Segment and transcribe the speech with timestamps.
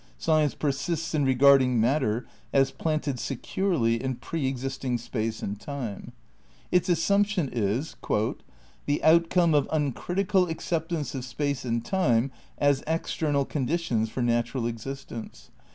[0.17, 6.11] Science persists in regarding mat ter as planted securely in pre existing space and time.
[6.71, 7.95] Its assumption is
[8.87, 14.65] "the outcome of imcritical acceptance of space and time as ex ternal conditions for natural
[14.65, 15.51] existence